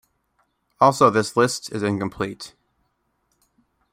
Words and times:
Also 0.79 1.11
this 1.11 1.37
list 1.37 1.71
is 1.71 1.83
incomplete. 1.83 2.55